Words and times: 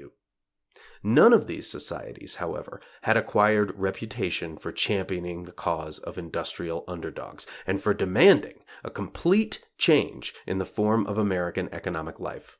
W. 0.00 0.12
W. 0.72 0.80
None 1.02 1.32
of 1.34 1.46
these 1.46 1.68
societies, 1.68 2.36
however, 2.36 2.80
had 3.02 3.18
acquired 3.18 3.78
reputation 3.78 4.56
for 4.56 4.72
championing 4.72 5.44
the 5.44 5.52
cause 5.52 5.98
of 5.98 6.16
industrial 6.16 6.84
under 6.88 7.10
dogs, 7.10 7.46
and 7.66 7.82
for 7.82 7.92
demanding 7.92 8.64
a 8.82 8.90
complete 8.90 9.62
change 9.76 10.32
in 10.46 10.56
the 10.56 10.64
form 10.64 11.06
of 11.06 11.18
American 11.18 11.68
economic 11.70 12.18
life. 12.18 12.56